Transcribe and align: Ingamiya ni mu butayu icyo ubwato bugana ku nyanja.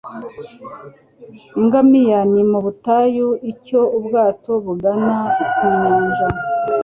Ingamiya 1.59 2.19
ni 2.33 2.43
mu 2.49 2.59
butayu 2.65 3.27
icyo 3.51 3.81
ubwato 3.97 4.51
bugana 4.65 5.15
ku 5.55 5.65
nyanja. 5.79 6.27